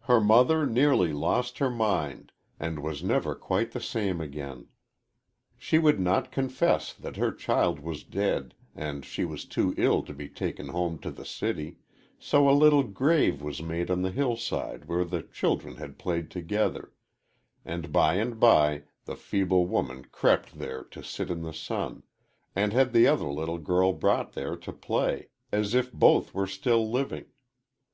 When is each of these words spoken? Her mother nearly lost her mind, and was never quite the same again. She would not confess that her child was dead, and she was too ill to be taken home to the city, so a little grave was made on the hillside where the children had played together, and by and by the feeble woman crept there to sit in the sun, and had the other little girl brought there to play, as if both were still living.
Her 0.00 0.20
mother 0.20 0.66
nearly 0.66 1.14
lost 1.14 1.56
her 1.56 1.70
mind, 1.70 2.32
and 2.60 2.82
was 2.82 3.02
never 3.02 3.34
quite 3.34 3.72
the 3.72 3.80
same 3.80 4.20
again. 4.20 4.68
She 5.56 5.78
would 5.78 5.98
not 5.98 6.30
confess 6.30 6.92
that 6.92 7.16
her 7.16 7.32
child 7.32 7.80
was 7.80 8.04
dead, 8.04 8.54
and 8.74 9.02
she 9.02 9.24
was 9.24 9.46
too 9.46 9.72
ill 9.78 10.02
to 10.02 10.12
be 10.12 10.28
taken 10.28 10.68
home 10.68 10.98
to 10.98 11.10
the 11.10 11.24
city, 11.24 11.78
so 12.18 12.50
a 12.50 12.52
little 12.52 12.82
grave 12.82 13.40
was 13.40 13.62
made 13.62 13.90
on 13.90 14.02
the 14.02 14.10
hillside 14.10 14.84
where 14.84 15.06
the 15.06 15.22
children 15.22 15.76
had 15.76 15.98
played 15.98 16.30
together, 16.30 16.92
and 17.64 17.90
by 17.90 18.16
and 18.16 18.38
by 18.38 18.82
the 19.06 19.16
feeble 19.16 19.64
woman 19.64 20.04
crept 20.04 20.58
there 20.58 20.84
to 20.90 21.02
sit 21.02 21.30
in 21.30 21.40
the 21.40 21.54
sun, 21.54 22.02
and 22.54 22.74
had 22.74 22.92
the 22.92 23.06
other 23.06 23.24
little 23.32 23.56
girl 23.56 23.94
brought 23.94 24.34
there 24.34 24.54
to 24.54 24.70
play, 24.70 25.28
as 25.50 25.72
if 25.74 25.90
both 25.90 26.34
were 26.34 26.46
still 26.46 26.90
living. 26.90 27.24